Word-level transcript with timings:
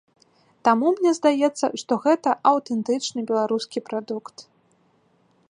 Таму 0.67 0.87
мне 0.95 1.11
здаецца, 1.19 1.65
што 1.81 1.99
гэта 2.07 2.29
аўтэнтычны 2.53 3.19
беларускі 3.29 3.79
прадукт. 3.93 4.35